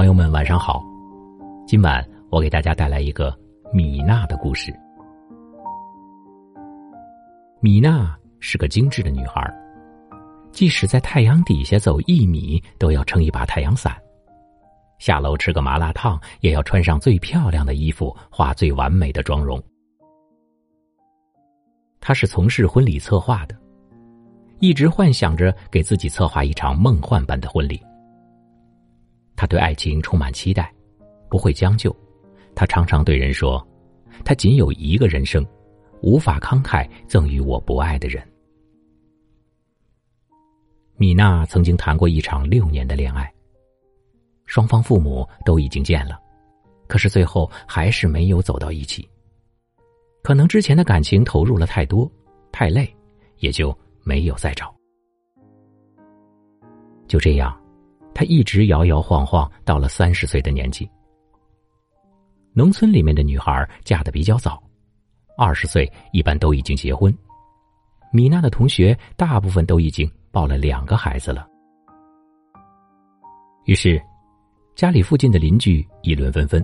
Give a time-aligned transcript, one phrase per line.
[0.00, 0.82] 朋友们晚上好，
[1.66, 3.38] 今晚我给大家带来一个
[3.70, 4.74] 米娜的故事。
[7.60, 9.46] 米娜是个精致的女孩，
[10.52, 13.92] 即使在太阳底下走一米，都要撑一把太阳伞；
[14.98, 19.62] 下楼吃个麻辣烫，也要穿上最漂亮的衣服，化最完美的妆容。
[22.00, 23.54] 她是从事婚礼策划的，
[24.60, 27.78] 一直幻想着给自己策划一场梦幻般的婚礼。
[29.40, 30.70] 他对爱情充满期待，
[31.30, 31.96] 不会将就。
[32.54, 33.66] 他常常对人说
[34.22, 35.42] ：“他仅有一个人生，
[36.02, 38.22] 无法慷慨赠予我不爱的人。”
[40.98, 43.32] 米娜曾经谈过一场六年的恋爱，
[44.44, 46.20] 双方父母都已经见了，
[46.86, 49.08] 可是最后还是没有走到一起。
[50.22, 52.06] 可能之前的感情投入了太多，
[52.52, 52.94] 太累，
[53.38, 54.70] 也就没有再找。
[57.08, 57.58] 就这样。
[58.20, 60.86] 他一直摇摇晃晃，到了三十岁的年纪。
[62.52, 64.62] 农村里面的女孩嫁的比较早，
[65.38, 67.10] 二十岁一般都已经结婚。
[68.12, 71.48] 米娜的同学大部分都已经抱了两个孩子了。
[73.64, 73.98] 于是，
[74.76, 76.62] 家里附近的邻居议论纷纷，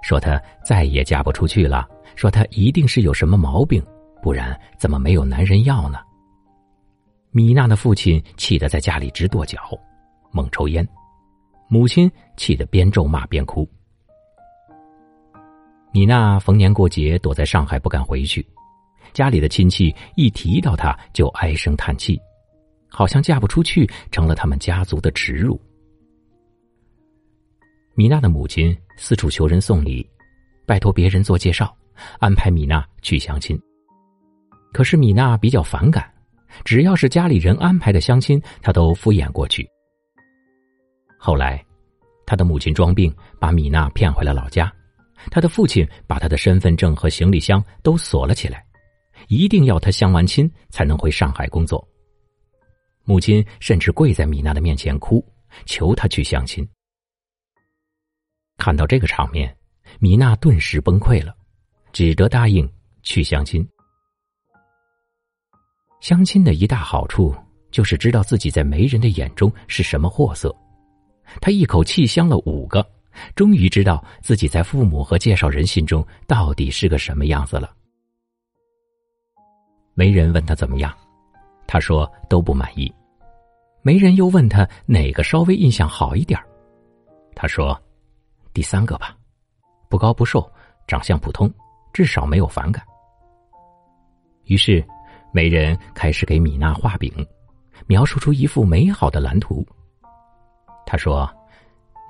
[0.00, 3.84] 说她再也嫁不出去了，说她一定是有什么毛病，
[4.22, 5.98] 不然怎么没有男人要呢？
[7.32, 9.60] 米娜的父亲气得在家里直跺脚。
[10.36, 10.86] 猛抽烟，
[11.66, 13.66] 母亲气得边咒骂边哭。
[15.92, 18.46] 米娜逢年过节躲在上海不敢回去，
[19.14, 22.20] 家里的亲戚一提到她就唉声叹气，
[22.90, 25.58] 好像嫁不出去成了他们家族的耻辱。
[27.94, 30.06] 米娜的母亲四处求人送礼，
[30.66, 31.74] 拜托别人做介绍，
[32.18, 33.58] 安排米娜去相亲。
[34.70, 36.12] 可是米娜比较反感，
[36.62, 39.66] 只要是家里人安排的相亲，她都敷衍过去。
[41.18, 41.64] 后来，
[42.26, 44.72] 他的母亲装病，把米娜骗回了老家。
[45.30, 48.64] 他的父亲把他的身份证和行李箱都锁了起来，
[49.28, 51.86] 一定要他相完亲才能回上海工作。
[53.04, 55.24] 母亲甚至跪在米娜的面前哭，
[55.64, 56.68] 求他去相亲。
[58.58, 59.56] 看到这个场面，
[59.98, 61.34] 米娜顿时崩溃了，
[61.92, 62.70] 只得答应
[63.02, 63.66] 去相亲。
[66.00, 67.34] 相亲的一大好处
[67.70, 70.54] 就是知道自己在媒人的眼中是什么货色。
[71.40, 72.86] 他一口气相了五个，
[73.34, 77.72] 终于知道自己在父母和介绍人心中到底是个什么样子了。
[79.94, 80.94] 媒人问他怎么样，
[81.66, 82.92] 他说都不满意。
[83.82, 86.38] 媒人又问他哪个稍微印象好一点
[87.34, 87.80] 他说
[88.52, 89.16] 第三个吧，
[89.88, 90.50] 不高不瘦，
[90.86, 91.52] 长相普通，
[91.92, 92.84] 至少没有反感。
[94.44, 94.84] 于是，
[95.32, 97.12] 媒人开始给米娜画饼，
[97.86, 99.66] 描述出一幅美好的蓝图。
[100.86, 101.28] 他说：“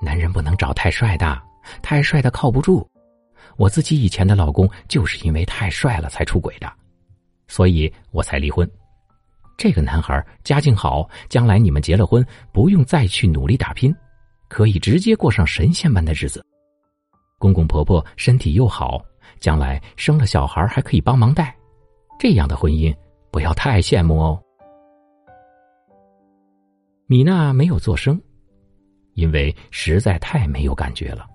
[0.00, 1.42] 男人不能找太帅的，
[1.82, 2.86] 太帅的靠不住。
[3.56, 6.70] 我自己以前的老公就是因为太帅了才出轨的，
[7.48, 8.70] 所以我才离婚。
[9.56, 12.22] 这个男孩家境好，将来你们结了婚，
[12.52, 13.94] 不用再去努力打拼，
[14.48, 16.44] 可以直接过上神仙般的日子。
[17.38, 19.02] 公公婆婆身体又好，
[19.40, 21.56] 将来生了小孩还可以帮忙带。
[22.18, 22.94] 这样的婚姻
[23.30, 24.38] 不要太羡慕哦。”
[27.08, 28.20] 米娜没有做声。
[29.16, 31.26] 因为实在太没有感觉了。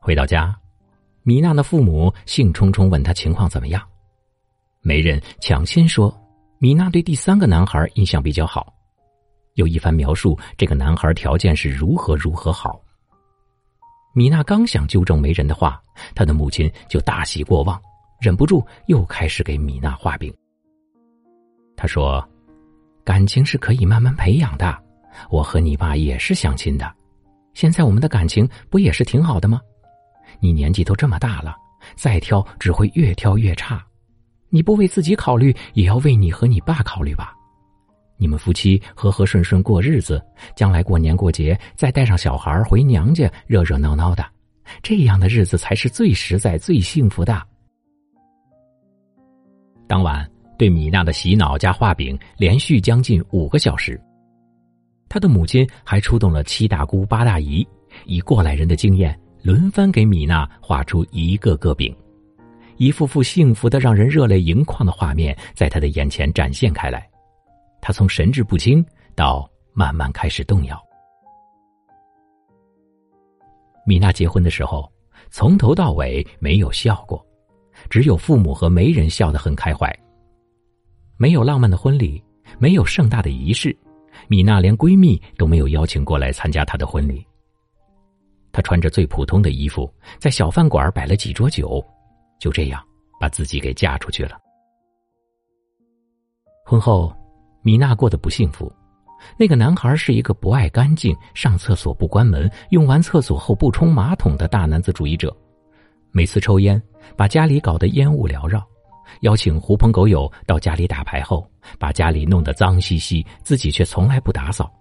[0.00, 0.54] 回到家，
[1.22, 3.82] 米娜的父母兴冲冲问她情况怎么样。
[4.80, 6.14] 媒人抢先说，
[6.58, 8.72] 米娜对第三个男孩印象比较好，
[9.54, 12.80] 有一番描述这个男孩条件是如何如何好。
[14.14, 15.80] 米娜刚想纠正媒人的话，
[16.14, 17.80] 她的母亲就大喜过望，
[18.20, 20.34] 忍不住又开始给米娜画饼。
[21.76, 22.26] 他说
[23.04, 24.76] ：“感情是可以慢慢培养的。”
[25.30, 26.90] 我和你爸也是相亲的，
[27.54, 29.60] 现在我们的感情不也是挺好的吗？
[30.40, 31.56] 你年纪都这么大了，
[31.96, 33.84] 再挑只会越挑越差。
[34.50, 37.34] 你不为自己考虑，也要为你和你爸考虑吧。
[38.16, 40.20] 你们夫妻和和顺顺过日子，
[40.56, 44.24] 将来过年过节再带上小孩回娘家，热热闹闹的，
[44.82, 47.40] 这样的日子才是最实在、最幸福的。
[49.86, 50.28] 当晚
[50.58, 54.00] 对米娜的洗脑加画饼连续将近五个小时。
[55.08, 57.66] 他的母亲还出动了七大姑八大姨，
[58.04, 61.94] 以过来人的经验，轮番给米娜画出一个个饼，
[62.76, 67.08] 一幅幅幸福的让人热泪盈眶的画面在他的眼前展现开来。
[67.80, 68.84] 他从神志不清
[69.14, 70.78] 到慢慢开始动摇。
[73.86, 74.90] 米娜结婚的时候，
[75.30, 77.24] 从头到尾没有笑过，
[77.88, 79.90] 只有父母和媒人笑得很开怀。
[81.16, 82.22] 没有浪漫的婚礼，
[82.58, 83.74] 没有盛大的仪式。
[84.28, 87.26] 米娜连闺蜜都没有邀请过来参加她的婚礼。
[88.52, 91.84] 她穿着最普通的衣服，在小饭馆摆了几桌酒，
[92.38, 92.82] 就这样
[93.18, 94.38] 把自己给嫁出去了。
[96.64, 97.14] 婚后，
[97.62, 98.70] 米娜过得不幸福。
[99.36, 105.34] 那个男孩是一个不爱干净、上厕所不关门、用完厕所后不冲马桶的大男子主义者。
[106.12, 106.80] 每次抽烟，
[107.16, 108.60] 把家里搞得烟雾缭绕；
[109.20, 114.72] 邀请狐朋狗友到家里打牌后，把家里弄得脏兮兮，自己却从来不打扫。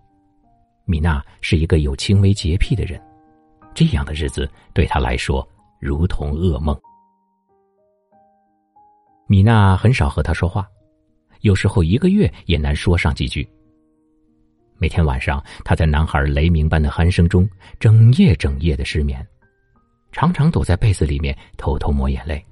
[0.85, 3.01] 米娜是一个有轻微洁癖的人，
[3.73, 5.47] 这样的日子对她来说
[5.79, 6.77] 如同噩梦。
[9.27, 10.67] 米娜很少和他说话。
[11.41, 13.47] 有时候一个月也难说上几句。
[14.77, 17.47] 每天晚上，他在男孩雷鸣般的鼾声中，
[17.79, 19.25] 整夜整夜的失眠，
[20.11, 22.43] 常常躲在被子里面偷偷抹眼泪。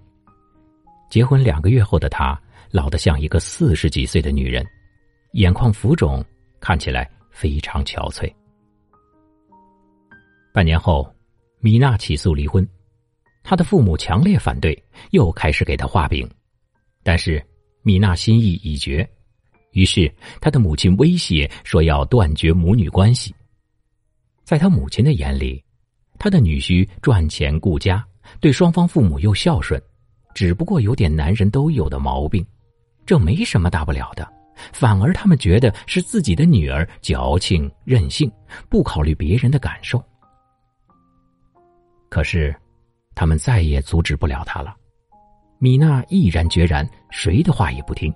[1.10, 2.40] 结婚两个月后的他，
[2.72, 4.66] 老得像一个四十几岁的女人，
[5.34, 6.24] 眼眶浮肿，
[6.60, 8.32] 看起来非常憔悴。
[10.54, 11.10] 半年后，
[11.60, 12.68] 米娜起诉离婚，
[13.44, 14.82] 她的父母强烈反对，
[15.12, 16.30] 又开始给她画饼，
[17.04, 17.46] 但是。
[17.88, 19.08] 米娜心意已决，
[19.74, 20.12] 于是
[20.42, 23.32] 她的母亲威胁说要断绝母女关系。
[24.44, 25.64] 在她母亲的眼里，
[26.18, 28.04] 她的女婿赚钱顾家，
[28.40, 29.80] 对双方父母又孝顺，
[30.36, 32.46] 只不过有点男人都有的毛病，
[33.06, 34.32] 这没什么大不了的。
[34.72, 38.32] 反而他们觉得是自己的女儿矫情任性，
[38.70, 40.02] 不考虑别人的感受。
[42.10, 42.56] 可是，
[43.16, 44.76] 他们再也阻止不了她了。
[45.58, 48.14] 米娜毅然决然，谁的话也不听。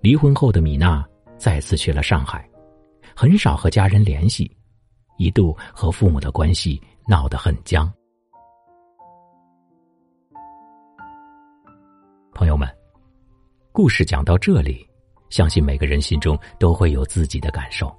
[0.00, 1.04] 离婚后的米娜
[1.36, 2.48] 再次去了上海，
[3.14, 4.50] 很少和家人联系，
[5.18, 7.92] 一度和父母的关系闹得很僵。
[12.36, 12.68] 朋友们，
[13.72, 14.86] 故事讲到这里，
[15.30, 17.90] 相信每个人心中都会有自己的感受。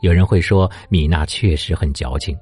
[0.00, 2.36] 有人会说，米娜确实很矫情。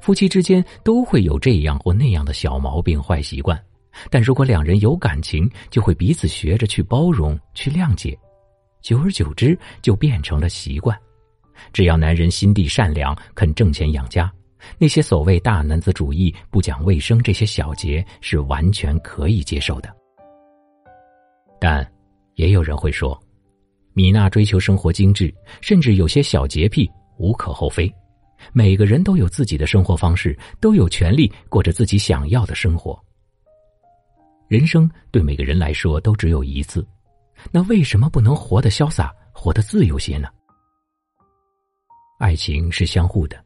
[0.00, 3.60] 夫妻之间都会有这样或那样的小毛病、坏习惯，
[4.10, 8.16] 但如果两人有感情，就会彼此学着去包容、去谅解，
[8.80, 10.96] 久而久之就变成了习惯。
[11.72, 14.32] 只要男人心地善良，肯挣钱养家，
[14.78, 19.97] 那些所谓大男子主义、不讲卫生这些小节是完全可以接受的。
[21.60, 21.86] 但
[22.34, 23.20] 也有人会说，
[23.92, 27.92] 米娜追求生活精致，甚至有些小洁癖，无可厚非。
[28.52, 32.98] 每个人都有自己的生活方式，都有权利过着自己想要的生活。
[34.46, 36.86] 人生对每个人来说都只有一次，
[37.50, 40.28] 那为什么不能活得潇洒，活得自由些呢？
[42.18, 43.44] 爱情是相互的，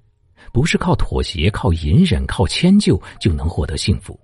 [0.52, 4.18] 不是靠妥协、靠隐忍、靠迁就就能获得幸福。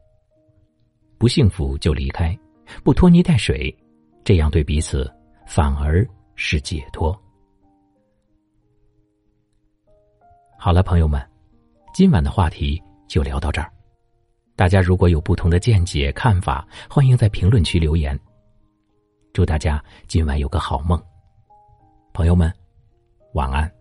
[1.18, 2.38] 不幸福就离开，
[2.82, 3.76] 不拖泥带水，
[4.24, 5.10] 这样对彼此
[5.46, 7.18] 反而是解脱。
[10.58, 11.24] 好了，朋友们，
[11.94, 13.72] 今晚的话题就聊到这儿。
[14.56, 18.18] 大家如果有不同的见解、看法，欢迎在评论区留言。
[19.32, 21.00] 祝大家今晚有个好梦，
[22.12, 22.52] 朋友们，
[23.34, 23.77] 晚安。